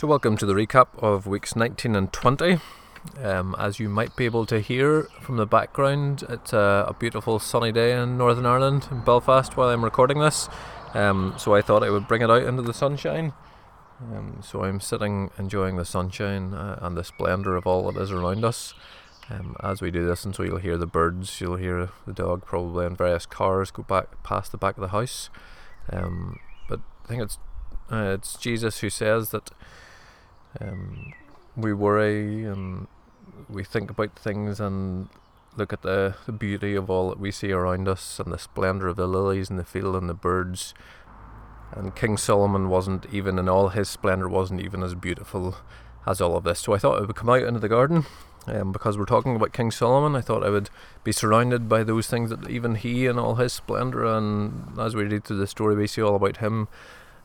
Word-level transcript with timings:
So, 0.00 0.06
welcome 0.06 0.38
to 0.38 0.46
the 0.46 0.54
recap 0.54 0.86
of 0.98 1.26
weeks 1.26 1.54
19 1.54 1.94
and 1.94 2.10
20. 2.10 2.58
Um, 3.22 3.54
as 3.58 3.78
you 3.78 3.90
might 3.90 4.16
be 4.16 4.24
able 4.24 4.46
to 4.46 4.58
hear 4.58 5.02
from 5.20 5.36
the 5.36 5.44
background, 5.44 6.24
it's 6.26 6.54
a, 6.54 6.86
a, 6.88 6.94
beautiful 6.94 7.38
sunny 7.38 7.70
day 7.70 7.92
in 7.92 8.16
Northern 8.16 8.46
Ireland, 8.46 8.88
in 8.90 9.00
Belfast, 9.00 9.58
while 9.58 9.68
I'm 9.68 9.84
recording 9.84 10.18
this. 10.18 10.48
Um, 10.94 11.34
so, 11.36 11.54
I 11.54 11.60
thought 11.60 11.82
I 11.82 11.90
would 11.90 12.08
bring 12.08 12.22
it 12.22 12.30
out 12.30 12.44
into 12.44 12.62
the 12.62 12.72
sunshine. 12.72 13.34
Um, 14.00 14.40
so, 14.42 14.64
I'm 14.64 14.80
sitting 14.80 15.32
enjoying 15.36 15.76
the 15.76 15.84
sunshine 15.84 16.54
uh, 16.54 16.78
and 16.80 16.96
the 16.96 17.04
splendour 17.04 17.56
of 17.56 17.66
all 17.66 17.92
that 17.92 18.00
is 18.00 18.10
around 18.10 18.42
us. 18.42 18.72
Um, 19.28 19.54
as 19.62 19.82
we 19.82 19.90
do 19.90 20.06
this, 20.06 20.24
and 20.24 20.34
so 20.34 20.42
you'll 20.44 20.56
hear 20.56 20.78
the 20.78 20.86
birds, 20.86 21.42
you'll 21.42 21.56
hear 21.56 21.90
the 22.06 22.14
dog 22.14 22.46
probably 22.46 22.86
in 22.86 22.96
various 22.96 23.26
cars 23.26 23.70
go 23.70 23.82
back 23.82 24.22
past 24.22 24.50
the 24.50 24.56
back 24.56 24.78
of 24.78 24.80
the 24.80 24.88
house. 24.88 25.28
Um, 25.92 26.40
but 26.70 26.80
I 27.04 27.08
think 27.08 27.22
it's 27.22 27.38
uh, 27.92 28.14
it's 28.14 28.38
Jesus 28.38 28.78
who 28.80 28.88
says 28.88 29.28
that 29.30 29.50
um, 30.60 31.12
we 31.56 31.72
worry 31.72 32.44
and 32.44 32.86
we 33.48 33.64
think 33.64 33.90
about 33.90 34.18
things 34.18 34.60
and 34.60 35.08
look 35.56 35.72
at 35.72 35.82
the, 35.82 36.14
the 36.26 36.32
beauty 36.32 36.74
of 36.74 36.90
all 36.90 37.08
that 37.08 37.20
we 37.20 37.30
see 37.30 37.52
around 37.52 37.88
us 37.88 38.20
and 38.20 38.32
the 38.32 38.38
splendour 38.38 38.88
of 38.88 38.96
the 38.96 39.06
lilies 39.06 39.50
in 39.50 39.56
the 39.56 39.64
field 39.64 39.96
and 39.96 40.08
the 40.08 40.14
birds. 40.14 40.74
And 41.72 41.94
King 41.94 42.16
Solomon 42.16 42.68
wasn't 42.68 43.06
even 43.12 43.38
in 43.38 43.48
all 43.48 43.68
his 43.68 43.88
splendour 43.88 44.28
wasn't 44.28 44.60
even 44.60 44.82
as 44.82 44.94
beautiful 44.94 45.56
as 46.06 46.20
all 46.20 46.36
of 46.36 46.44
this. 46.44 46.60
So 46.60 46.72
I 46.72 46.78
thought 46.78 46.98
I 46.98 47.00
would 47.06 47.16
come 47.16 47.28
out 47.28 47.42
into 47.42 47.60
the 47.60 47.68
garden 47.68 48.06
um, 48.46 48.72
because 48.72 48.98
we're 48.98 49.04
talking 49.04 49.36
about 49.36 49.52
King 49.52 49.70
Solomon. 49.70 50.16
I 50.16 50.20
thought 50.20 50.44
I 50.44 50.50
would 50.50 50.70
be 51.04 51.12
surrounded 51.12 51.68
by 51.68 51.84
those 51.84 52.06
things 52.06 52.30
that 52.30 52.48
even 52.48 52.74
he 52.74 53.06
in 53.06 53.18
all 53.18 53.36
his 53.36 53.52
splendour 53.52 54.04
and 54.04 54.78
as 54.78 54.96
we 54.96 55.04
read 55.04 55.24
through 55.24 55.38
the 55.38 55.46
story 55.46 55.76
we 55.76 55.86
see 55.86 56.02
all 56.02 56.16
about 56.16 56.38
him, 56.38 56.68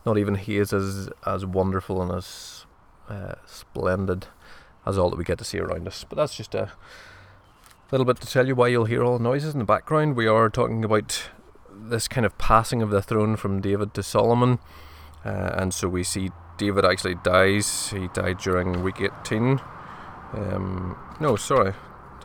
not 0.04 0.18
even 0.18 0.36
he 0.36 0.58
is 0.58 0.72
as 0.72 1.08
as 1.24 1.44
wonderful 1.44 2.00
and 2.02 2.12
as 2.12 2.65
splendid 3.46 4.26
as 4.84 4.96
all 4.96 5.10
that 5.10 5.16
we 5.16 5.24
get 5.24 5.38
to 5.38 5.44
see 5.44 5.58
around 5.58 5.86
us. 5.86 6.04
But 6.08 6.16
that's 6.16 6.36
just 6.36 6.54
a 6.54 6.70
little 7.90 8.04
bit 8.04 8.20
to 8.20 8.26
tell 8.26 8.46
you 8.46 8.54
why 8.54 8.68
you'll 8.68 8.84
hear 8.84 9.02
all 9.04 9.18
the 9.18 9.24
noises 9.24 9.52
in 9.52 9.58
the 9.58 9.64
background. 9.64 10.16
We 10.16 10.26
are 10.26 10.48
talking 10.48 10.84
about 10.84 11.28
this 11.70 12.08
kind 12.08 12.24
of 12.24 12.36
passing 12.38 12.82
of 12.82 12.90
the 12.90 13.02
throne 13.02 13.36
from 13.36 13.60
David 13.60 13.94
to 13.94 14.02
Solomon, 14.02 14.58
uh, 15.24 15.50
and 15.54 15.74
so 15.74 15.88
we 15.88 16.02
see 16.04 16.30
David 16.56 16.84
actually 16.84 17.16
dies. 17.16 17.90
He 17.90 18.08
died 18.08 18.38
during 18.38 18.82
week 18.82 19.00
18. 19.00 19.60
Um, 20.32 20.96
no, 21.20 21.36
sorry, 21.36 21.74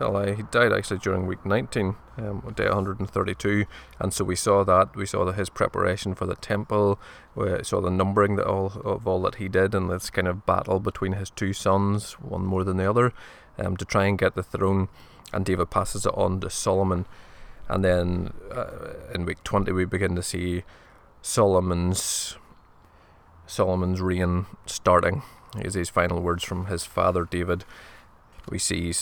He 0.01 0.43
died 0.49 0.73
actually 0.73 0.97
during 0.97 1.27
week 1.27 1.45
19 1.45 1.95
um, 2.17 2.53
day 2.55 2.65
132, 2.65 3.65
and 3.99 4.11
so 4.11 4.23
we 4.23 4.35
saw 4.35 4.63
that 4.63 4.95
we 4.95 5.05
saw 5.05 5.23
the, 5.25 5.31
his 5.31 5.49
preparation 5.49 6.15
for 6.15 6.25
the 6.25 6.35
temple, 6.35 6.99
we 7.35 7.63
saw 7.63 7.81
the 7.81 7.91
numbering 7.91 8.35
that 8.37 8.47
all 8.47 8.73
of 8.83 9.05
all 9.05 9.21
that 9.21 9.35
he 9.35 9.47
did, 9.47 9.75
and 9.75 9.91
this 9.91 10.09
kind 10.09 10.27
of 10.27 10.45
battle 10.45 10.79
between 10.79 11.13
his 11.13 11.29
two 11.29 11.53
sons, 11.53 12.13
one 12.13 12.43
more 12.43 12.63
than 12.63 12.77
the 12.77 12.89
other, 12.89 13.13
um, 13.59 13.77
to 13.77 13.85
try 13.85 14.05
and 14.05 14.17
get 14.17 14.33
the 14.33 14.43
throne. 14.43 14.87
And 15.33 15.45
David 15.45 15.69
passes 15.69 16.05
it 16.05 16.13
on 16.15 16.39
to 16.41 16.49
Solomon, 16.49 17.05
and 17.69 17.85
then 17.85 18.33
uh, 18.51 18.93
in 19.13 19.25
week 19.25 19.43
20 19.43 19.71
we 19.71 19.85
begin 19.85 20.15
to 20.15 20.23
see 20.23 20.63
Solomon's 21.21 22.37
Solomon's 23.45 24.01
reign 24.01 24.47
starting. 24.65 25.21
Is 25.59 25.73
his 25.73 25.89
final 25.89 26.21
words 26.21 26.43
from 26.43 26.67
his 26.67 26.85
father 26.85 27.25
David. 27.25 27.65
We 28.49 28.57
see 28.57 28.93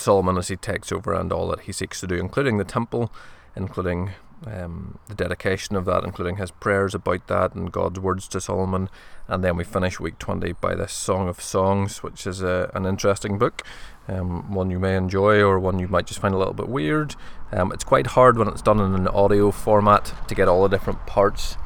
Solomon 0.00 0.38
as 0.38 0.48
he 0.48 0.56
takes 0.56 0.92
over 0.92 1.14
and 1.14 1.32
all 1.32 1.48
that 1.48 1.60
he 1.60 1.72
seeks 1.72 2.00
to 2.00 2.06
do, 2.06 2.16
including 2.16 2.58
the 2.58 2.64
temple, 2.64 3.12
including 3.56 4.12
um, 4.46 4.98
the 5.08 5.14
dedication 5.14 5.76
of 5.76 5.84
that, 5.86 6.04
including 6.04 6.36
his 6.36 6.50
prayers 6.50 6.94
about 6.94 7.26
that 7.26 7.54
and 7.54 7.72
God's 7.72 7.98
words 7.98 8.28
to 8.28 8.40
Solomon. 8.40 8.88
And 9.26 9.42
then 9.42 9.56
we 9.56 9.64
finish 9.64 9.98
week 9.98 10.18
20 10.18 10.52
by 10.52 10.74
this 10.74 10.92
Song 10.92 11.28
of 11.28 11.40
Songs, 11.40 12.02
which 12.02 12.26
is 12.26 12.42
a, 12.42 12.70
an 12.74 12.86
interesting 12.86 13.38
book, 13.38 13.62
um, 14.06 14.52
one 14.52 14.70
you 14.70 14.78
may 14.78 14.96
enjoy 14.96 15.40
or 15.40 15.58
one 15.58 15.78
you 15.78 15.88
might 15.88 16.06
just 16.06 16.20
find 16.20 16.34
a 16.34 16.38
little 16.38 16.54
bit 16.54 16.68
weird. 16.68 17.14
Um, 17.52 17.72
it's 17.72 17.84
quite 17.84 18.08
hard 18.08 18.38
when 18.38 18.48
it's 18.48 18.62
done 18.62 18.80
in 18.80 18.94
an 18.94 19.08
audio 19.08 19.50
format 19.50 20.14
to 20.28 20.34
get 20.34 20.48
all 20.48 20.62
the 20.62 20.68
different 20.68 21.06
parts. 21.06 21.56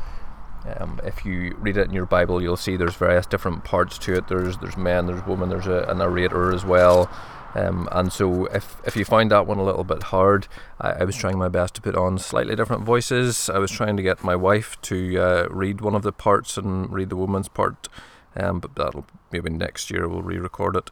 Um, 0.76 1.00
if 1.04 1.24
you 1.24 1.56
read 1.58 1.76
it 1.76 1.88
in 1.88 1.92
your 1.92 2.06
Bible, 2.06 2.40
you'll 2.40 2.56
see 2.56 2.76
there's 2.76 2.94
various 2.94 3.26
different 3.26 3.64
parts 3.64 3.98
to 3.98 4.14
it. 4.14 4.28
There's 4.28 4.58
there's 4.58 4.76
men, 4.76 5.06
there's 5.06 5.26
women, 5.26 5.48
there's 5.48 5.66
a, 5.66 5.86
a 5.88 5.94
narrator 5.94 6.54
as 6.54 6.64
well. 6.64 7.10
Um, 7.54 7.88
and 7.92 8.12
so, 8.12 8.46
if, 8.46 8.80
if 8.84 8.96
you 8.96 9.04
find 9.04 9.30
that 9.30 9.46
one 9.46 9.58
a 9.58 9.64
little 9.64 9.84
bit 9.84 10.04
hard, 10.04 10.48
I, 10.80 10.92
I, 10.92 11.04
was 11.04 11.16
trying 11.16 11.38
my 11.38 11.48
best 11.48 11.74
to 11.74 11.82
put 11.82 11.94
on 11.94 12.18
slightly 12.18 12.56
different 12.56 12.84
voices. 12.84 13.50
I 13.50 13.58
was 13.58 13.70
trying 13.70 13.96
to 13.98 14.02
get 14.02 14.24
my 14.24 14.34
wife 14.34 14.80
to 14.82 15.18
uh, 15.18 15.46
read 15.50 15.82
one 15.82 15.94
of 15.94 16.02
the 16.02 16.12
parts 16.12 16.56
and 16.56 16.90
read 16.90 17.10
the 17.10 17.16
woman's 17.16 17.48
part, 17.48 17.88
um, 18.36 18.60
but 18.60 18.74
that'll 18.74 19.06
maybe 19.30 19.50
next 19.50 19.90
year 19.90 20.08
we'll 20.08 20.22
re 20.22 20.38
record 20.38 20.76
it. 20.76 20.90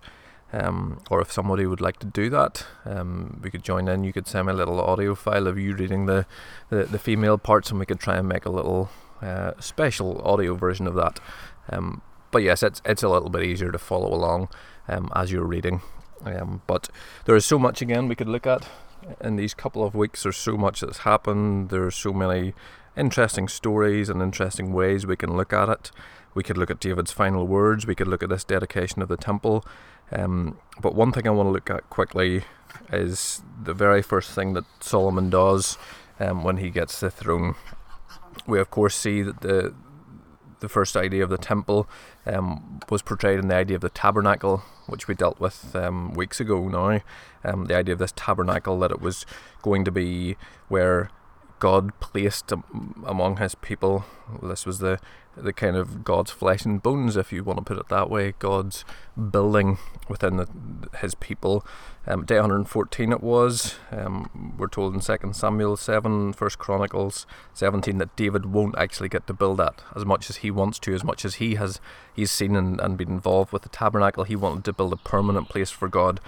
Um, 0.52 1.00
or 1.10 1.20
if 1.20 1.30
somebody 1.30 1.64
would 1.64 1.80
like 1.80 1.98
to 2.00 2.06
do 2.06 2.28
that, 2.30 2.66
um, 2.84 3.40
we 3.42 3.50
could 3.50 3.62
join 3.62 3.88
in. 3.88 4.04
You 4.04 4.12
could 4.12 4.26
send 4.26 4.48
me 4.48 4.52
a 4.52 4.56
little 4.56 4.80
audio 4.80 5.14
file 5.14 5.46
of 5.46 5.58
you 5.58 5.74
reading 5.76 6.06
the, 6.06 6.26
the, 6.70 6.84
the 6.84 6.98
female 6.98 7.38
parts, 7.38 7.70
and 7.70 7.78
we 7.78 7.86
could 7.86 8.00
try 8.00 8.16
and 8.16 8.28
make 8.28 8.46
a 8.46 8.50
little 8.50 8.90
uh, 9.22 9.52
special 9.60 10.20
audio 10.22 10.54
version 10.54 10.86
of 10.86 10.94
that. 10.94 11.20
Um, 11.70 12.02
but 12.32 12.42
yes, 12.42 12.62
it's 12.62 12.82
it's 12.84 13.02
a 13.02 13.08
little 13.08 13.30
bit 13.30 13.44
easier 13.44 13.72
to 13.72 13.78
follow 13.78 14.12
along 14.12 14.48
um, 14.88 15.10
as 15.14 15.32
you're 15.32 15.44
reading. 15.44 15.82
Um, 16.24 16.62
but 16.66 16.88
there 17.24 17.36
is 17.36 17.44
so 17.44 17.58
much 17.58 17.80
again 17.80 18.08
we 18.08 18.14
could 18.14 18.28
look 18.28 18.46
at 18.46 18.68
in 19.20 19.36
these 19.36 19.54
couple 19.54 19.84
of 19.84 19.94
weeks. 19.94 20.22
There's 20.22 20.36
so 20.36 20.56
much 20.56 20.80
that's 20.80 20.98
happened. 20.98 21.70
There's 21.70 21.94
so 21.94 22.12
many 22.12 22.54
interesting 22.96 23.48
stories 23.48 24.08
and 24.08 24.22
interesting 24.22 24.72
ways 24.72 25.06
we 25.06 25.16
can 25.16 25.36
look 25.36 25.52
at 25.52 25.68
it. 25.68 25.90
We 26.34 26.42
could 26.42 26.58
look 26.58 26.70
at 26.70 26.80
David's 26.80 27.12
final 27.12 27.46
words. 27.46 27.86
We 27.86 27.94
could 27.94 28.08
look 28.08 28.22
at 28.22 28.28
this 28.28 28.44
dedication 28.44 29.02
of 29.02 29.08
the 29.08 29.16
temple. 29.16 29.64
Um, 30.12 30.58
but 30.80 30.94
one 30.94 31.12
thing 31.12 31.26
I 31.26 31.30
want 31.30 31.48
to 31.48 31.52
look 31.52 31.70
at 31.70 31.88
quickly 31.90 32.44
is 32.92 33.42
the 33.62 33.74
very 33.74 34.02
first 34.02 34.30
thing 34.32 34.54
that 34.54 34.64
Solomon 34.80 35.30
does 35.30 35.78
um, 36.18 36.44
when 36.44 36.58
he 36.58 36.70
gets 36.70 37.00
the 37.00 37.10
throne. 37.10 37.54
We 38.46 38.60
of 38.60 38.70
course 38.70 38.94
see 38.94 39.22
that 39.22 39.40
the 39.40 39.74
the 40.60 40.68
first 40.68 40.96
idea 40.96 41.24
of 41.24 41.30
the 41.30 41.38
temple 41.38 41.88
um, 42.26 42.80
was 42.88 43.02
portrayed 43.02 43.38
in 43.38 43.48
the 43.48 43.54
idea 43.54 43.76
of 43.76 43.80
the 43.80 43.90
tabernacle, 43.90 44.62
which 44.86 45.08
we 45.08 45.14
dealt 45.14 45.40
with 45.40 45.74
um, 45.74 46.14
weeks 46.14 46.40
ago 46.40 46.68
now. 46.68 47.00
Um, 47.44 47.64
the 47.66 47.76
idea 47.76 47.94
of 47.94 47.98
this 47.98 48.12
tabernacle 48.14 48.78
that 48.80 48.90
it 48.90 49.00
was 49.00 49.26
going 49.62 49.84
to 49.84 49.90
be 49.90 50.36
where 50.68 51.10
God 51.58 51.98
placed 52.00 52.52
among 53.06 53.36
his 53.36 53.54
people. 53.54 54.04
This 54.42 54.64
was 54.64 54.78
the 54.78 54.98
the 55.36 55.52
kind 55.52 55.76
of 55.76 56.04
God's 56.04 56.30
flesh 56.30 56.64
and 56.64 56.82
bones, 56.82 57.16
if 57.16 57.32
you 57.32 57.44
want 57.44 57.58
to 57.58 57.64
put 57.64 57.78
it 57.78 57.88
that 57.88 58.10
way. 58.10 58.34
God's 58.38 58.84
building 59.30 59.78
within 60.08 60.36
the, 60.36 60.48
his 60.98 61.14
people. 61.14 61.64
Um, 62.06 62.24
day 62.24 62.36
114 62.36 63.12
it 63.12 63.22
was. 63.22 63.76
Um, 63.90 64.54
we're 64.58 64.68
told 64.68 64.94
in 64.94 65.00
2 65.00 65.32
Samuel 65.32 65.76
7, 65.76 66.32
1 66.32 66.50
Chronicles 66.58 67.26
17 67.54 67.98
that 67.98 68.16
David 68.16 68.46
won't 68.46 68.76
actually 68.78 69.08
get 69.08 69.26
to 69.26 69.34
build 69.34 69.58
that 69.58 69.82
as 69.94 70.04
much 70.04 70.30
as 70.30 70.38
he 70.38 70.50
wants 70.50 70.78
to, 70.80 70.94
as 70.94 71.04
much 71.04 71.24
as 71.24 71.36
he 71.36 71.56
has 71.56 71.80
he's 72.12 72.30
seen 72.30 72.56
and, 72.56 72.80
and 72.80 72.96
been 72.96 73.10
involved 73.10 73.52
with 73.52 73.62
the 73.62 73.68
tabernacle. 73.68 74.24
He 74.24 74.36
wanted 74.36 74.64
to 74.64 74.72
build 74.72 74.92
a 74.92 74.96
permanent 74.96 75.48
place 75.48 75.70
for 75.70 75.88
God, 75.88 76.20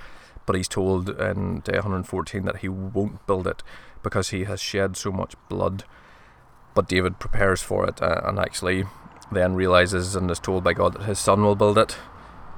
but 0.46 0.56
he's 0.56 0.68
told 0.68 1.08
in 1.08 1.60
day 1.60 1.74
114 1.74 2.44
that 2.44 2.58
he 2.58 2.68
won't 2.68 3.26
build 3.26 3.46
it 3.46 3.62
because 4.02 4.30
he 4.30 4.44
has 4.44 4.60
shed 4.60 4.96
so 4.96 5.10
much 5.10 5.34
blood. 5.48 5.84
But 6.74 6.88
David 6.88 7.18
prepares 7.18 7.62
for 7.62 7.86
it 7.86 8.00
uh, 8.00 8.22
and 8.24 8.38
actually 8.38 8.84
then 9.30 9.54
realizes 9.54 10.14
and 10.14 10.30
is 10.30 10.38
told 10.38 10.64
by 10.64 10.72
God 10.72 10.94
that 10.94 11.02
his 11.02 11.18
son 11.18 11.42
will 11.42 11.56
build 11.56 11.78
it, 11.78 11.96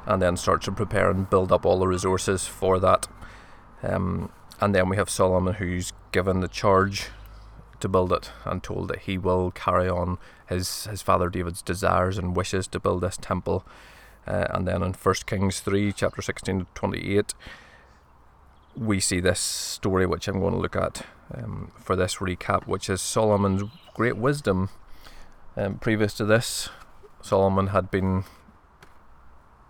and 0.06 0.20
then 0.20 0.36
starts 0.36 0.66
to 0.66 0.72
prepare 0.72 1.10
and 1.10 1.30
build 1.30 1.52
up 1.52 1.64
all 1.64 1.78
the 1.78 1.86
resources 1.86 2.46
for 2.46 2.78
that. 2.80 3.08
Um, 3.82 4.30
and 4.60 4.74
then 4.74 4.88
we 4.88 4.96
have 4.96 5.10
Solomon 5.10 5.54
who's 5.54 5.92
given 6.12 6.40
the 6.40 6.48
charge 6.48 7.08
to 7.80 7.88
build 7.88 8.12
it 8.12 8.30
and 8.44 8.62
told 8.62 8.88
that 8.88 9.00
he 9.00 9.18
will 9.18 9.50
carry 9.50 9.88
on 9.88 10.18
his, 10.48 10.84
his 10.84 11.02
father 11.02 11.28
David's 11.28 11.62
desires 11.62 12.18
and 12.18 12.36
wishes 12.36 12.66
to 12.68 12.80
build 12.80 13.02
this 13.02 13.16
temple. 13.16 13.66
Uh, 14.26 14.46
and 14.50 14.66
then 14.66 14.82
in 14.82 14.94
1 14.94 15.14
Kings 15.26 15.60
3, 15.60 15.92
chapter 15.92 16.22
16 16.22 16.60
to 16.60 16.66
28, 16.74 17.34
we 18.76 19.00
see 19.00 19.20
this 19.20 19.40
story, 19.40 20.06
which 20.06 20.28
I'm 20.28 20.40
going 20.40 20.54
to 20.54 20.60
look 20.60 20.76
at 20.76 21.04
um, 21.34 21.72
for 21.76 21.94
this 21.94 22.16
recap, 22.16 22.66
which 22.66 22.88
is 22.88 23.00
Solomon's 23.00 23.64
great 23.94 24.16
wisdom. 24.16 24.68
Um, 25.56 25.78
previous 25.78 26.14
to 26.14 26.24
this, 26.24 26.68
Solomon 27.22 27.68
had 27.68 27.90
been 27.90 28.24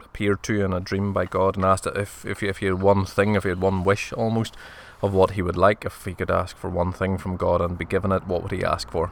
appeared 0.02 0.42
to 0.44 0.64
in 0.64 0.72
a 0.72 0.80
dream 0.80 1.12
by 1.12 1.26
God 1.26 1.56
and 1.56 1.64
asked 1.64 1.86
if, 1.86 2.24
if, 2.24 2.42
if 2.42 2.58
he 2.58 2.66
had 2.66 2.80
one 2.80 3.04
thing, 3.04 3.34
if 3.34 3.42
he 3.42 3.50
had 3.50 3.60
one 3.60 3.84
wish 3.84 4.12
almost 4.12 4.56
of 5.02 5.12
what 5.12 5.32
he 5.32 5.42
would 5.42 5.56
like, 5.56 5.84
if 5.84 6.04
he 6.04 6.14
could 6.14 6.30
ask 6.30 6.56
for 6.56 6.70
one 6.70 6.92
thing 6.92 7.18
from 7.18 7.36
God 7.36 7.60
and 7.60 7.76
be 7.76 7.84
given 7.84 8.12
it, 8.12 8.26
what 8.26 8.42
would 8.42 8.52
he 8.52 8.64
ask 8.64 8.90
for? 8.90 9.10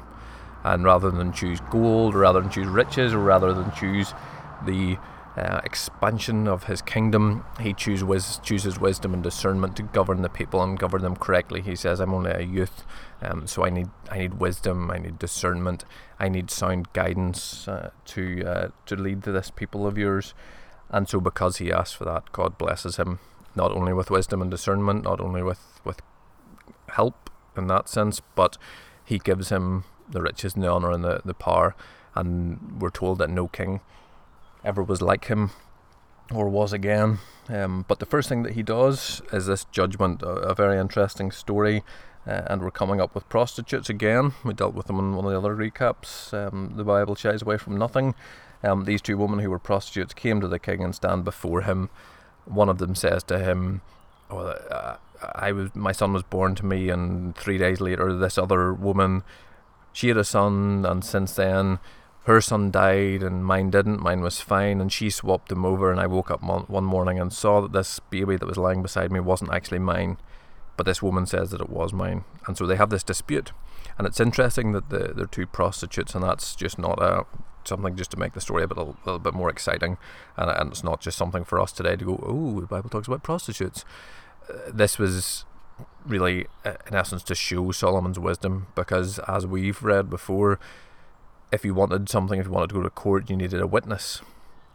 And 0.65 0.85
rather 0.85 1.11
than 1.11 1.33
choose 1.33 1.61
gold, 1.71 2.15
rather 2.15 2.41
than 2.41 2.51
choose 2.51 2.69
riches, 2.69 3.13
or 3.13 3.19
rather 3.19 3.53
than 3.53 3.73
choose 3.73 4.15
the 4.65 4.97
uh, 5.37 5.61
expansion 5.65 6.47
of 6.47 6.65
his 6.65 6.83
kingdom. 6.83 7.45
He 7.61 7.73
choose 7.73 8.05
wis- 8.05 8.39
chooses 8.39 8.79
wisdom 8.79 9.13
and 9.13 9.23
discernment 9.23 9.77
to 9.77 9.83
govern 9.83 10.23
the 10.23 10.29
people 10.29 10.63
and 10.63 10.79
govern 10.79 11.03
them 11.03 11.17
correctly. 11.17 11.63
He 11.63 11.75
says, 11.75 12.01
"I'm 12.01 12.15
only 12.15 12.31
a 12.31 12.43
youth, 12.43 12.85
um, 13.23 13.47
so 13.47 13.65
I 13.65 13.71
need 13.71 13.89
I 14.11 14.19
need 14.19 14.35
wisdom. 14.35 14.91
I 14.91 14.99
need 14.99 15.19
discernment. 15.19 15.85
I 16.19 16.29
need 16.29 16.51
sound 16.51 16.93
guidance 16.93 17.69
uh, 17.69 17.91
to 18.07 18.45
uh, 18.45 18.69
to 18.87 18.97
lead 18.97 19.23
to 19.25 19.33
this 19.33 19.51
people 19.51 19.87
of 19.87 19.97
yours." 19.97 20.35
And 20.91 21.09
so, 21.09 21.21
because 21.21 21.57
he 21.57 21.73
asks 21.73 21.95
for 21.95 22.05
that, 22.05 22.31
God 22.33 22.59
blesses 22.59 22.97
him 22.97 23.19
not 23.55 23.73
only 23.73 23.93
with 23.93 24.11
wisdom 24.11 24.43
and 24.43 24.51
discernment, 24.51 25.05
not 25.05 25.21
only 25.21 25.43
with, 25.43 25.81
with 25.85 26.01
help 26.89 27.31
in 27.57 27.67
that 27.67 27.89
sense, 27.89 28.21
but 28.35 28.59
he 29.05 29.19
gives 29.19 29.49
him 29.49 29.85
the 30.09 30.23
riches 30.23 30.55
and 30.55 30.63
the 30.63 30.69
honour 30.69 30.91
and 30.91 31.05
the, 31.05 31.21
the 31.25 31.35
power. 31.35 31.75
And 32.15 32.81
we're 32.81 32.91
told 32.91 33.19
that 33.19 33.31
no 33.31 33.49
king 33.49 33.81
ever 34.65 34.83
was 34.83 35.01
like 35.01 35.27
him 35.27 35.51
or 36.33 36.49
was 36.49 36.73
again. 36.73 37.19
Um, 37.49 37.85
but 37.89 37.99
the 37.99 38.07
first 38.07 38.29
thing 38.29 38.43
that 38.45 38.53
he 38.53 38.63
does 38.63 39.23
is 39.33 39.47
this 39.47 39.65
judgment, 39.65 40.23
a, 40.23 40.29
a 40.29 40.55
very 40.55 40.79
interesting 40.79 41.31
story. 41.31 41.83
Uh, 42.27 42.43
and 42.47 42.63
we're 42.63 42.71
coming 42.71 43.01
up 43.01 43.15
with 43.15 43.29
prostitutes 43.29 43.91
again. 43.91 44.33
We 44.45 44.55
dealt 44.55 44.75
with 44.75 44.87
them 44.87 44.99
in 44.99 45.17
one 45.17 45.25
of 45.25 45.33
the 45.33 45.39
other 45.39 45.57
recaps. 45.57 46.33
Um, 46.33 46.75
the 46.77 46.85
Bible 46.85 47.15
shies 47.15 47.43
away 47.43 47.57
from 47.57 47.77
nothing. 47.77 48.15
Um, 48.63 48.85
these 48.85 49.03
two 49.03 49.17
women 49.17 49.41
who 49.41 49.51
were 49.51 49.59
prostitutes 49.59 50.15
came 50.15 50.41
to 50.41 50.47
the 50.47 50.61
king 50.61 50.85
and 50.85 50.95
stand 50.95 51.25
before 51.25 51.63
him. 51.63 51.91
One 52.45 52.69
of 52.69 52.79
them 52.79 52.95
says 52.95 53.25
to 53.25 53.41
him, 53.41 53.81
oh, 54.31 54.39
uh, 54.39 54.99
"I 55.35 55.51
was 55.51 55.75
my 55.75 55.91
son 55.91 56.13
was 56.13 56.23
born 56.23 56.55
to 56.57 56.67
me, 56.67 56.89
and 56.91 57.35
three 57.37 57.59
days 57.59 57.81
later, 57.81 58.17
this 58.17 58.39
other 58.39 58.73
woman, 58.73 59.25
she 59.93 60.09
had 60.09 60.17
a 60.17 60.25
son, 60.25 60.85
and 60.87 61.05
since 61.05 61.35
then." 61.35 61.79
Her 62.25 62.41
son 62.41 62.71
died 62.71 63.25
and 63.25 63.45
mine 63.45 63.71
didn't. 63.71 64.01
Mine 64.01 64.21
was 64.21 64.41
fine, 64.41 64.81
and 64.81 64.93
she 64.93 65.11
swapped 65.11 65.49
them 65.49 65.65
over. 65.65 65.91
And 65.91 65.99
I 65.99 66.07
woke 66.07 66.31
up 66.31 66.41
one 66.41 66.85
morning 66.85 67.19
and 67.19 67.33
saw 67.33 67.61
that 67.63 67.73
this 67.73 67.99
baby 67.99 68.37
that 68.37 68.47
was 68.47 68.57
lying 68.57 68.81
beside 68.81 69.11
me 69.11 69.19
wasn't 69.19 69.53
actually 69.53 69.81
mine 69.81 70.19
but 70.77 70.87
this 70.87 71.03
woman 71.03 71.27
says 71.27 71.51
that 71.51 71.61
it 71.61 71.71
was 71.71 71.93
mine. 71.93 72.25
And 72.47 72.57
so 72.57 72.67
they 72.67 72.77
have 72.77 72.91
this 72.91 73.03
dispute. 73.03 73.53
And 73.99 74.07
it's 74.07 74.21
interesting 74.21 74.73
that 74.73 74.91
the, 74.91 75.13
they're 75.15 75.27
two 75.27 75.47
prostitutes, 75.47 76.15
and 76.15 76.25
that's 76.25 76.55
just 76.55 76.79
not 76.79 77.03
a 77.03 77.27
something 77.65 77.95
just 77.95 78.11
to 78.11 78.19
make 78.19 78.33
the 78.33 78.41
story 78.41 78.65
a, 78.65 78.69
bit, 78.69 78.77
a 78.77 78.83
little 78.83 79.19
bit 79.19 79.35
more 79.35 79.51
exciting. 79.51 79.97
And, 80.37 80.51
and 80.51 80.71
it's 80.73 80.83
not 80.83 81.01
just 81.01 81.17
something 81.17 81.45
for 81.45 81.61
us 81.61 81.73
today 81.73 81.97
to 81.97 82.05
go, 82.05 82.25
oh, 82.27 82.61
the 82.61 82.67
Bible 82.67 82.91
talks 82.91 83.07
about 83.07 83.23
prostitutes. 83.23 83.85
Uh, 84.49 84.71
this 84.73 84.99
was 84.99 85.45
really, 86.05 86.47
uh, 86.65 86.75
in 86.89 86.95
essence, 86.95 87.23
to 87.25 87.35
show 87.35 87.71
Solomon's 87.71 88.19
wisdom, 88.19 88.67
because 88.75 89.19
as 89.21 89.47
we've 89.47 89.83
read 89.83 90.11
before, 90.11 90.59
if 91.53 91.65
you 91.65 91.75
wanted 91.75 92.09
something, 92.09 92.41
if 92.41 92.47
you 92.47 92.53
wanted 92.53 92.71
to 92.71 92.75
go 92.77 92.83
to 92.83 92.91
court, 92.91 93.31
you 93.31 93.37
needed 93.37 93.61
a 93.61 93.67
witness. 93.67 94.23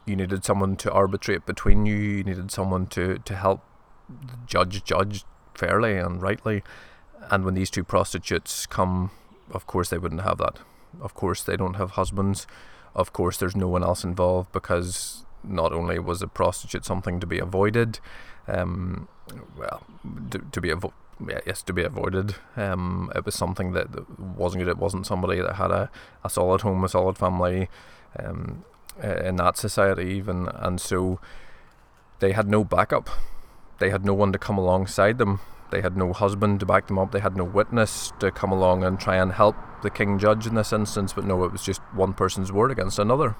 You 0.05 0.15
needed 0.15 0.45
someone 0.45 0.77
to 0.77 0.91
arbitrate 0.91 1.45
between 1.45 1.85
you. 1.85 1.95
You 1.95 2.23
needed 2.23 2.51
someone 2.51 2.87
to, 2.87 3.17
to 3.17 3.35
help 3.35 3.63
judge 4.45 4.83
judge 4.85 5.25
fairly 5.57 5.97
and 5.97 6.21
rightly. 6.21 6.63
And 7.29 7.43
when 7.43 7.55
these 7.55 7.69
two 7.69 7.83
prostitutes 7.83 8.65
come, 8.65 9.11
of 9.51 9.67
course 9.67 9.89
they 9.89 9.97
wouldn't 9.97 10.21
have 10.21 10.37
that. 10.37 10.59
Of 11.01 11.13
course 11.13 11.43
they 11.43 11.57
don't 11.57 11.75
have 11.75 11.91
husbands. 11.91 12.47
Of 12.95 13.13
course 13.13 13.37
there's 13.37 13.55
no 13.55 13.67
one 13.67 13.83
else 13.83 14.03
involved 14.03 14.51
because 14.51 15.25
not 15.43 15.73
only 15.73 15.99
was 15.99 16.21
a 16.21 16.27
prostitute 16.27 16.85
something 16.85 17.19
to 17.19 17.27
be 17.27 17.39
avoided, 17.39 17.99
um, 18.47 19.07
well, 19.57 19.83
to, 20.31 20.39
to 20.51 20.61
be 20.61 20.69
avoided 20.69 20.95
yes, 21.45 21.61
to 21.63 21.73
be 21.73 21.83
avoided. 21.83 22.35
Um, 22.55 23.11
it 23.15 23.25
was 23.25 23.35
something 23.35 23.71
that 23.73 23.87
wasn't 24.19 24.63
good. 24.63 24.69
It 24.69 24.77
wasn't 24.77 25.07
somebody 25.07 25.41
that 25.41 25.55
had 25.55 25.71
a, 25.71 25.89
a 26.23 26.29
solid 26.29 26.61
home, 26.61 26.83
a 26.83 26.89
solid 26.89 27.17
family, 27.17 27.69
um, 28.19 28.63
in 29.01 29.35
that 29.37 29.57
society 29.57 30.09
even, 30.13 30.47
and 30.47 30.81
so 30.81 31.19
they 32.19 32.31
had 32.31 32.47
no 32.47 32.63
backup. 32.63 33.09
They 33.79 33.89
had 33.89 34.05
no 34.05 34.13
one 34.13 34.31
to 34.33 34.39
come 34.39 34.57
alongside 34.57 35.17
them. 35.17 35.39
They 35.69 35.81
had 35.81 35.97
no 35.97 36.13
husband 36.13 36.59
to 36.61 36.65
back 36.65 36.87
them 36.87 36.97
up. 36.97 37.11
They 37.11 37.19
had 37.19 37.35
no 37.35 37.43
witness 37.43 38.13
to 38.19 38.31
come 38.31 38.51
along 38.51 38.83
and 38.83 38.99
try 38.99 39.17
and 39.17 39.33
help 39.33 39.55
the 39.83 39.89
king 39.89 40.17
judge 40.17 40.47
in 40.47 40.55
this 40.55 40.73
instance. 40.73 41.13
But 41.13 41.25
no, 41.25 41.43
it 41.43 41.51
was 41.51 41.63
just 41.63 41.81
one 41.93 42.13
person's 42.13 42.51
word 42.51 42.71
against 42.71 42.99
another. 42.99 43.35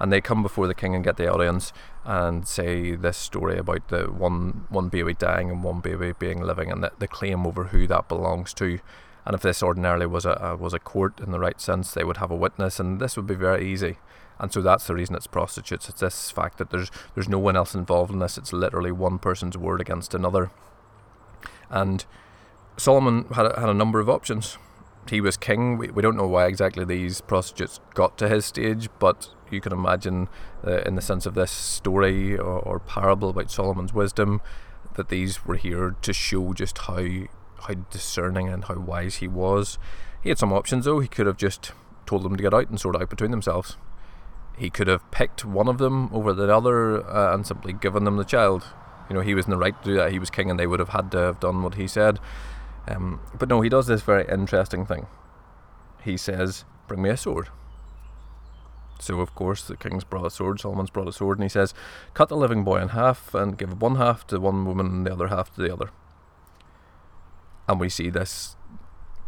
And 0.00 0.12
they 0.12 0.20
come 0.20 0.42
before 0.42 0.68
the 0.68 0.74
king 0.74 0.94
and 0.94 1.02
get 1.02 1.16
the 1.16 1.30
audience 1.30 1.72
and 2.04 2.46
say 2.46 2.94
this 2.94 3.16
story 3.16 3.58
about 3.58 3.88
the 3.88 4.04
one 4.04 4.66
one 4.68 4.88
baby 4.88 5.12
dying 5.12 5.50
and 5.50 5.64
one 5.64 5.80
baby 5.80 6.12
being 6.16 6.40
living, 6.40 6.70
and 6.70 6.84
the, 6.84 6.92
the 7.00 7.08
claim 7.08 7.44
over 7.44 7.64
who 7.64 7.88
that 7.88 8.08
belongs 8.08 8.54
to. 8.54 8.78
And 9.26 9.34
if 9.34 9.42
this 9.42 9.60
ordinarily 9.60 10.06
was 10.06 10.24
a, 10.24 10.38
a 10.40 10.56
was 10.56 10.72
a 10.72 10.78
court 10.78 11.18
in 11.18 11.32
the 11.32 11.40
right 11.40 11.60
sense, 11.60 11.92
they 11.92 12.04
would 12.04 12.18
have 12.18 12.30
a 12.30 12.36
witness, 12.36 12.78
and 12.78 13.00
this 13.00 13.16
would 13.16 13.26
be 13.26 13.34
very 13.34 13.68
easy 13.68 13.98
and 14.40 14.52
so 14.52 14.62
that's 14.62 14.86
the 14.86 14.94
reason 14.94 15.16
it's 15.16 15.26
prostitutes. 15.26 15.88
It's 15.88 16.00
this 16.00 16.30
fact 16.30 16.58
that 16.58 16.70
there's 16.70 16.90
there's 17.14 17.28
no 17.28 17.38
one 17.38 17.56
else 17.56 17.74
involved 17.74 18.12
in 18.12 18.20
this. 18.20 18.38
It's 18.38 18.52
literally 18.52 18.92
one 18.92 19.18
person's 19.18 19.58
word 19.58 19.80
against 19.80 20.14
another. 20.14 20.50
And 21.70 22.04
Solomon 22.76 23.26
had 23.34 23.46
a, 23.46 23.60
had 23.60 23.68
a 23.68 23.74
number 23.74 24.00
of 24.00 24.08
options. 24.08 24.56
He 25.10 25.20
was 25.20 25.36
king. 25.36 25.78
We, 25.78 25.88
we 25.88 26.02
don't 26.02 26.16
know 26.16 26.28
why 26.28 26.46
exactly 26.46 26.84
these 26.84 27.20
prostitutes 27.20 27.80
got 27.94 28.16
to 28.18 28.28
his 28.28 28.44
stage, 28.44 28.88
but 28.98 29.30
you 29.50 29.60
can 29.60 29.72
imagine, 29.72 30.28
uh, 30.66 30.82
in 30.82 30.94
the 30.94 31.02
sense 31.02 31.24
of 31.24 31.34
this 31.34 31.50
story 31.50 32.36
or, 32.36 32.58
or 32.60 32.78
parable 32.78 33.30
about 33.30 33.50
Solomon's 33.50 33.94
wisdom, 33.94 34.40
that 34.94 35.08
these 35.08 35.46
were 35.46 35.56
here 35.56 35.96
to 36.02 36.12
show 36.12 36.52
just 36.52 36.78
how 36.78 37.06
how 37.62 37.74
discerning 37.90 38.48
and 38.48 38.66
how 38.66 38.78
wise 38.78 39.16
he 39.16 39.26
was. 39.26 39.78
He 40.22 40.28
had 40.28 40.38
some 40.38 40.52
options 40.52 40.84
though. 40.84 41.00
He 41.00 41.08
could 41.08 41.26
have 41.26 41.36
just 41.36 41.72
told 42.06 42.22
them 42.22 42.36
to 42.36 42.42
get 42.42 42.54
out 42.54 42.70
and 42.70 42.80
sort 42.80 42.94
out 42.94 43.10
between 43.10 43.32
themselves 43.32 43.76
he 44.58 44.70
could 44.70 44.88
have 44.88 45.08
picked 45.10 45.44
one 45.44 45.68
of 45.68 45.78
them 45.78 46.12
over 46.12 46.32
the 46.32 46.54
other 46.54 47.06
uh, 47.06 47.34
and 47.34 47.46
simply 47.46 47.72
given 47.72 48.04
them 48.04 48.16
the 48.16 48.24
child. 48.24 48.66
You 49.08 49.14
know, 49.14 49.20
he 49.22 49.34
was 49.34 49.46
in 49.46 49.50
the 49.50 49.56
right 49.56 49.80
to 49.82 49.88
do 49.88 49.96
that. 49.96 50.12
He 50.12 50.18
was 50.18 50.30
king, 50.30 50.50
and 50.50 50.58
they 50.58 50.66
would 50.66 50.80
have 50.80 50.90
had 50.90 51.10
to 51.12 51.18
have 51.18 51.40
done 51.40 51.62
what 51.62 51.76
he 51.76 51.86
said. 51.86 52.18
Um, 52.86 53.20
but 53.38 53.48
no, 53.48 53.60
he 53.60 53.68
does 53.68 53.86
this 53.86 54.02
very 54.02 54.26
interesting 54.28 54.84
thing. 54.84 55.06
He 56.02 56.16
says, 56.16 56.64
"Bring 56.86 57.02
me 57.02 57.10
a 57.10 57.16
sword." 57.16 57.48
So 59.00 59.20
of 59.20 59.34
course 59.34 59.62
the 59.62 59.76
king's 59.76 60.04
brought 60.04 60.26
a 60.26 60.30
sword. 60.30 60.60
Solomon's 60.60 60.90
brought 60.90 61.08
a 61.08 61.12
sword, 61.12 61.38
and 61.38 61.44
he 61.44 61.48
says, 61.48 61.72
"Cut 62.14 62.28
the 62.28 62.36
living 62.36 62.64
boy 62.64 62.80
in 62.80 62.88
half 62.88 63.34
and 63.34 63.56
give 63.56 63.80
one 63.80 63.94
half 63.96 64.26
to 64.28 64.40
one 64.40 64.64
woman 64.64 64.86
and 64.86 65.06
the 65.06 65.12
other 65.12 65.28
half 65.28 65.54
to 65.54 65.62
the 65.62 65.72
other." 65.72 65.90
And 67.68 67.78
we 67.78 67.88
see 67.88 68.10
this 68.10 68.56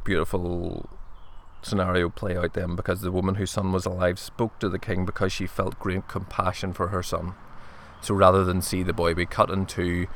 beautiful 0.02 0.88
scenario 1.62 2.08
play 2.08 2.36
out 2.36 2.54
then 2.54 2.76
because 2.76 3.00
the 3.00 3.12
woman 3.12 3.36
whose 3.36 3.50
son 3.50 3.72
was 3.72 3.86
alive 3.86 4.18
spoke 4.18 4.58
to 4.58 4.68
the 4.68 4.78
king 4.78 5.04
because 5.04 5.32
she 5.32 5.46
felt 5.46 5.78
great 5.78 6.08
compassion 6.08 6.72
for 6.72 6.88
her 6.88 7.02
son. 7.02 7.34
So 8.00 8.14
rather 8.14 8.44
than 8.44 8.62
see 8.62 8.82
the 8.82 8.92
boy 8.92 9.14
be 9.14 9.26
cut 9.26 9.50
in 9.50 9.66
two, 9.66 10.06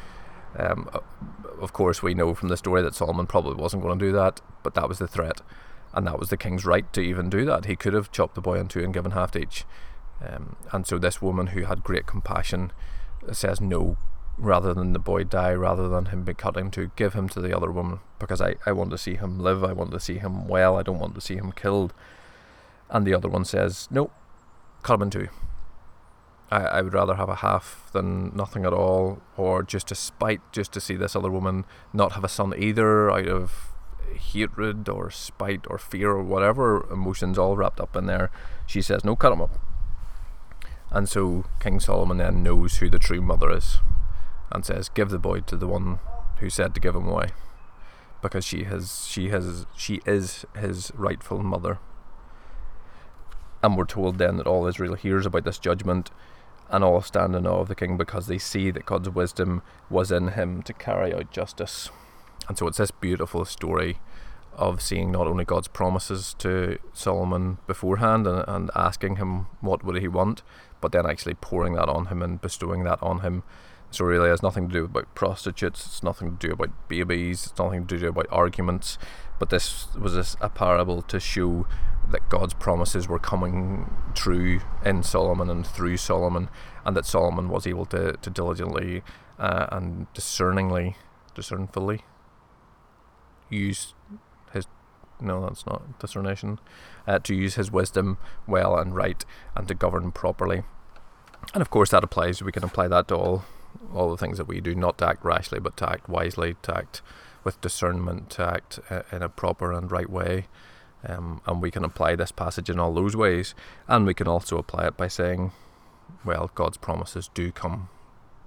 um, 0.57 0.89
of 1.61 1.73
course, 1.73 2.03
we 2.03 2.15
know 2.15 2.35
from 2.35 2.49
the 2.49 2.57
story 2.57 2.83
that 2.83 2.95
Solomon 2.95 3.27
probably 3.27 3.55
wasn't 3.55 3.83
going 3.83 3.99
to 3.99 4.05
do 4.05 4.13
that, 4.13 4.41
but 4.63 4.75
that 4.75 4.89
was 4.89 4.99
the 4.99 5.09
threat, 5.09 5.41
and 5.93 6.07
that 6.07 6.19
was 6.19 6.29
the 6.29 6.37
king's 6.37 6.65
right 6.65 6.91
to 6.93 7.01
even 7.01 7.29
do 7.29 7.45
that. 7.45 7.67
He 7.67 7.77
could 7.77 7.93
have 7.93 8.13
chopped 8.13 8.35
the 8.35 8.41
boy 8.41 8.59
in 8.59 8.69
two 8.69 8.83
and 8.83 8.95
given 8.95 9.13
half 9.13 9.33
to 9.33 9.41
each. 9.41 9.65
Um, 10.25 10.57
and 10.73 10.87
so 10.87 10.99
this 10.99 11.21
woman 11.21 11.49
who 11.49 11.65
had 11.65 11.83
great 11.83 12.07
compassion 12.07 12.73
says 13.33 13.61
no 13.61 13.97
rather 14.37 14.75
than 14.75 14.93
the 14.93 14.99
boy 14.99 15.25
die, 15.25 15.55
rather 15.55 15.89
than 15.89 16.07
him 16.07 16.25
be 16.25 16.35
cut 16.35 16.57
into, 16.57 16.91
give 16.97 17.15
him 17.15 17.29
to 17.31 17.41
the 17.41 17.57
other 17.57 17.71
woman 17.71 18.01
because 18.19 18.41
I, 18.41 18.57
I 18.67 18.73
want 18.73 18.91
to 18.91 18.99
see 18.99 19.15
him 19.15 19.39
live, 19.39 19.63
I 19.63 19.73
want 19.73 19.93
to 19.93 20.01
see 20.01 20.19
him 20.19 20.49
well, 20.49 20.77
I 20.77 20.83
don't 20.83 20.99
want 20.99 21.15
to 21.15 21.21
see 21.21 21.37
him 21.37 21.53
killed. 21.53 21.93
And 22.91 23.07
the 23.07 23.15
other 23.15 23.29
one 23.29 23.45
says, 23.45 23.89
Nope, 23.91 24.13
cut 24.83 24.95
him 24.95 25.03
in 25.03 25.11
two. 25.11 25.29
I, 26.51 26.59
I 26.63 26.83
would 26.83 26.95
rather 26.95 27.15
have 27.15 27.29
a 27.29 27.37
half 27.37 27.91
than 27.93 28.35
nothing 28.35 28.65
at 28.65 28.73
all, 28.73 29.23
or 29.37 29.63
just 29.63 29.89
to 29.89 29.95
spite, 29.95 30.41
just 30.53 30.73
to 30.73 30.81
see 30.81 30.97
this 30.97 31.17
other 31.17 31.31
woman 31.31 31.65
not 31.93 32.13
have 32.13 32.25
a 32.25 32.29
son 32.29 32.55
either 32.57 33.11
out 33.11 33.29
of 33.29 33.71
hatred 34.17 34.89
or 34.89 35.11
spite 35.11 35.65
or 35.69 35.79
fear 35.79 36.11
or 36.11 36.23
whatever 36.23 36.87
emotions 36.93 37.39
all 37.39 37.57
wrapped 37.57 37.81
up 37.81 37.97
in 37.97 38.07
there. 38.07 38.31
She 38.67 38.83
says, 38.83 39.05
No, 39.05 39.17
cut 39.17 39.33
him 39.33 39.43
up. 39.43 39.59
And 40.91 41.09
so 41.09 41.45
King 41.61 41.81
Solomon 41.81 42.19
then 42.19 42.43
knows 42.43 42.77
who 42.77 42.89
the 42.89 42.99
true 42.99 43.21
mother 43.21 43.51
is 43.51 43.79
and 44.53 44.65
says, 44.65 44.89
"Give 44.89 45.09
the 45.09 45.19
boy 45.19 45.41
to 45.41 45.57
the 45.57 45.67
one 45.67 45.99
who 46.39 46.51
said 46.51 46.75
to 46.75 46.81
give 46.81 46.95
him 46.95 47.09
away, 47.09 47.29
because 48.23 48.45
she 48.45 48.65
has 48.65 49.07
she 49.07 49.31
has 49.31 49.67
she 49.77 50.01
is 50.07 50.45
his 50.57 50.93
rightful 50.95 51.43
mother." 51.43 51.79
And 53.63 53.77
we're 53.77 53.87
told 53.87 54.19
then 54.19 54.37
that 54.37 54.47
all 54.47 54.67
Israel 54.67 54.95
hears 54.95 55.25
about 55.25 55.45
this 55.45 55.59
judgment, 55.59 56.11
and 56.69 56.85
all 56.85 57.01
stand 57.01 57.35
in 57.35 57.47
awe 57.47 57.61
of 57.61 57.69
the 57.69 57.75
king 57.75 57.97
because 57.97 58.27
they 58.27 58.39
see 58.39 58.71
that 58.71 58.87
God's 58.87 59.11
wisdom 59.11 59.63
was 59.89 60.11
in 60.11 60.29
him 60.29 60.63
to 60.63 60.73
carry 60.73 61.15
out 61.15 61.31
justice. 61.31 61.91
And 62.49 62.59
so 62.59 62.67
it's 62.67 62.79
this 62.79 62.91
beautiful 62.91 63.45
story 63.45 64.01
of 64.57 64.81
seeing 64.81 65.11
not 65.11 65.27
only 65.27 65.45
God's 65.45 65.69
promises 65.69 66.35
to 66.39 66.79
Solomon 66.93 67.59
beforehand 67.67 68.27
and, 68.27 68.45
and 68.47 68.71
asking 68.75 69.17
him 69.17 69.47
what 69.61 69.85
would 69.85 69.97
he 69.97 70.09
want, 70.09 70.43
but 70.81 70.93
then 70.93 71.07
actually 71.07 71.35
pouring 71.35 71.75
that 71.75 71.89
on 71.89 72.07
him 72.07 72.23
and 72.23 72.41
bestowing 72.41 72.85
that 72.85 73.03
on 73.03 73.21
him 73.21 73.43
so 73.95 74.05
really 74.05 74.29
it 74.29 74.33
has 74.33 74.43
nothing 74.43 74.69
to 74.69 74.73
do 74.73 74.85
about 74.85 75.15
prostitutes, 75.15 75.87
it's 75.87 76.03
nothing 76.03 76.37
to 76.37 76.49
do 76.49 76.53
about 76.53 76.71
babies, 76.89 77.47
it's 77.47 77.59
nothing 77.59 77.87
to 77.87 77.99
do 77.99 78.09
about 78.09 78.27
arguments. 78.31 78.99
But 79.39 79.51
this 79.51 79.89
was 79.95 80.37
a 80.41 80.49
parable 80.49 81.03
to 81.03 81.21
show 81.21 81.67
that 82.11 82.29
God's 82.29 82.55
promises 82.55 83.09
were 83.09 83.19
coming 83.19 83.91
true 84.15 84.61
in 84.85 85.03
Solomon 85.03 85.51
and 85.51 85.67
through 85.67 85.97
Solomon, 85.97 86.49
and 86.85 86.97
that 86.97 87.07
Solomon 87.07 87.49
was 87.49 87.67
able 87.67 87.87
to, 87.87 88.13
to 88.13 88.31
diligently 88.31 89.03
uh, 89.39 89.67
and 89.73 90.13
discerningly, 90.13 90.97
discernfully 91.35 92.03
use 93.51 93.95
his 94.53 94.67
no, 95.21 95.47
that's 95.47 95.67
not 95.67 95.99
discernation, 96.01 96.59
uh, 97.07 97.19
to 97.21 97.35
use 97.35 97.55
his 97.55 97.71
wisdom 97.71 98.19
well 98.47 98.77
and 98.77 98.95
right, 98.95 99.25
and 99.55 99.69
to 99.69 99.75
govern 99.75 100.11
properly 100.13 100.65
And 101.53 101.63
of 101.63 101.71
course, 101.71 101.91
that 101.91 102.05
applies. 102.05 102.43
We 102.43 102.53
can 102.53 102.65
apply 102.65 102.89
that 102.89 103.09
to 103.09 103.17
all 103.17 103.45
all 103.93 104.11
the 104.11 104.17
things 104.17 104.39
that 104.39 104.49
we 104.49 104.61
do, 104.61 104.75
not 104.75 104.99
to 104.99 105.09
act 105.09 105.25
rashly, 105.25 105.61
but 105.61 105.77
to 105.79 105.89
act 105.89 106.09
wisely, 106.09 106.57
to 106.63 106.77
act 106.77 107.03
with 107.45 107.61
discernment, 107.61 108.31
to 108.31 108.43
act 108.43 108.81
uh, 108.91 109.03
in 109.13 109.23
a 109.23 109.29
proper 109.29 109.73
and 109.73 109.91
right 109.91 110.11
way. 110.11 110.47
Um, 111.07 111.43
and 111.47 111.61
we 111.61 111.71
can 111.71 111.85
apply 111.85 112.17
this 112.17 112.33
passage 112.33 112.71
in 112.71 112.79
all 112.79 112.95
those 112.95 113.15
ways. 113.15 113.55
And 113.87 114.07
we 114.07 114.15
can 114.15 114.27
also 114.27 114.57
apply 114.57 114.87
it 114.87 114.97
by 114.97 115.09
saying, 115.09 115.53
well, 116.25 116.51
God's 116.55 116.79
promises 116.79 117.31
do 117.35 117.53
come 117.53 117.89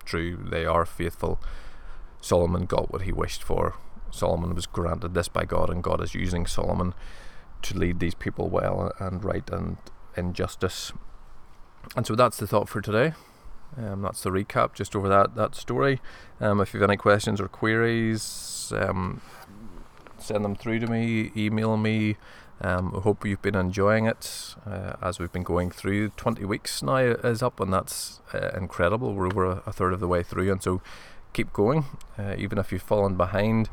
true, 0.05 0.37
they 0.37 0.65
are 0.65 0.85
faithful. 0.85 1.39
Solomon 2.21 2.65
got 2.65 2.91
what 2.91 3.03
he 3.03 3.11
wished 3.11 3.43
for. 3.43 3.75
Solomon 4.09 4.55
was 4.55 4.65
granted 4.65 5.13
this 5.13 5.27
by 5.27 5.45
God, 5.45 5.69
and 5.69 5.83
God 5.83 6.01
is 6.01 6.15
using 6.15 6.45
Solomon 6.47 6.93
to 7.61 7.77
lead 7.77 7.99
these 7.99 8.15
people 8.15 8.49
well 8.49 8.93
and 8.99 9.23
right 9.23 9.47
and 9.51 9.77
in 10.15 10.33
justice. 10.33 10.91
And 11.95 12.07
so 12.07 12.15
that's 12.15 12.37
the 12.37 12.47
thought 12.47 12.69
for 12.69 12.81
today. 12.81 13.13
Um, 13.75 14.01
that's 14.01 14.23
the 14.23 14.29
recap 14.29 14.73
just 14.73 14.95
over 14.95 15.09
that 15.09 15.35
that 15.35 15.55
story. 15.55 15.99
Um, 16.39 16.61
if 16.61 16.73
you 16.73 16.79
have 16.79 16.89
any 16.89 16.97
questions 16.97 17.41
or 17.41 17.47
queries, 17.47 18.71
um, 18.75 19.21
send 20.17 20.45
them 20.45 20.55
through 20.55 20.79
to 20.79 20.87
me, 20.87 21.31
email 21.35 21.77
me. 21.77 22.17
Um, 22.59 22.93
I 22.95 23.01
hope 23.01 23.23
you've 23.23 23.41
been 23.41 23.55
enjoying 23.55 24.07
it 24.07 24.55
uh, 24.65 24.93
as 25.01 25.19
we've 25.19 25.31
been 25.31 25.43
going 25.43 25.69
through. 25.69 26.09
20 26.09 26.43
weeks 26.45 26.81
now 26.81 26.97
is 26.97 27.43
up, 27.43 27.59
and 27.59 27.71
that's 27.71 28.19
uh, 28.33 28.49
incredible. 28.55 29.13
We're 29.13 29.27
over 29.27 29.45
a, 29.45 29.63
a, 29.67 29.71
third 29.71 29.93
of 29.93 29.99
the 29.99 30.07
way 30.07 30.23
through, 30.23 30.51
and 30.51 30.61
so 30.61 30.81
keep 31.33 31.53
going. 31.53 31.85
Uh, 32.17 32.33
even 32.35 32.57
if 32.57 32.71
you've 32.71 32.81
fallen 32.81 33.15
behind, 33.15 33.69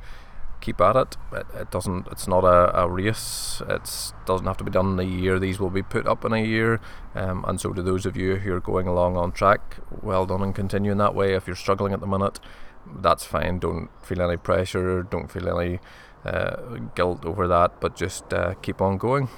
keep 0.64 0.80
at 0.80 0.96
it. 0.96 1.16
It, 1.32 1.46
it 1.54 1.70
doesn't. 1.70 2.08
It's 2.10 2.26
not 2.26 2.44
a, 2.44 2.82
a 2.82 2.88
race. 2.88 3.62
It 3.68 4.12
doesn't 4.26 4.46
have 4.46 4.56
to 4.56 4.64
be 4.64 4.70
done 4.70 4.92
in 4.92 4.98
a 4.98 5.10
year. 5.20 5.38
These 5.38 5.60
will 5.60 5.70
be 5.70 5.82
put 5.82 6.06
up 6.06 6.24
in 6.24 6.32
a 6.32 6.42
year. 6.42 6.80
Um, 7.14 7.44
and 7.46 7.60
so 7.60 7.72
to 7.72 7.82
those 7.82 8.06
of 8.06 8.16
you 8.16 8.36
who 8.36 8.54
are 8.54 8.60
going 8.60 8.88
along 8.88 9.16
on 9.16 9.32
track, 9.32 9.76
well 10.02 10.26
done 10.26 10.42
and 10.42 10.54
continue 10.54 10.92
in 10.92 10.98
that 10.98 11.14
way. 11.14 11.34
If 11.34 11.46
you're 11.46 11.56
struggling 11.56 11.92
at 11.92 12.00
the 12.00 12.06
minute, 12.06 12.40
that's 12.86 13.24
fine. 13.24 13.58
Don't 13.58 13.90
feel 14.02 14.22
any 14.22 14.36
pressure. 14.36 15.02
Don't 15.02 15.30
feel 15.30 15.60
any 15.60 15.80
uh, 16.24 16.56
guilt 16.94 17.24
over 17.24 17.46
that. 17.46 17.80
But 17.80 17.94
just 17.96 18.32
uh, 18.32 18.54
keep 18.54 18.80
on 18.80 18.96
going. 18.96 19.28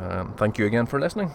Um, 0.00 0.34
thank 0.36 0.58
you 0.58 0.66
again 0.66 0.86
for 0.86 0.98
listening. 0.98 1.30